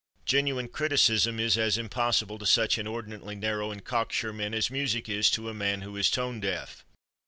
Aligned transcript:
Genuine 0.25 0.67
criticism 0.67 1.39
is 1.39 1.59
as 1.59 1.77
impossible 1.77 2.39
to 2.39 2.45
such 2.47 2.79
inordinately 2.79 3.35
narrow 3.35 3.69
and 3.69 3.85
cocksure 3.85 4.33
men 4.33 4.51
as 4.51 4.71
music 4.71 5.07
is 5.07 5.29
to 5.29 5.47
a 5.47 5.53
man 5.53 5.81
who 5.83 5.95
is 5.95 6.09
tone 6.09 6.39
deaf. 6.39 6.83